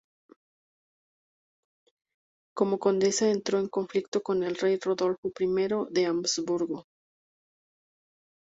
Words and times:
Como 2.55 2.79
condesa, 2.79 3.29
entró 3.29 3.59
en 3.59 3.67
conflicto 3.67 4.23
con 4.23 4.41
el 4.41 4.55
rey 4.55 4.79
Rodolfo 4.83 5.31
I 5.39 5.55
de 5.91 6.05
Habsburgo. 6.07 6.87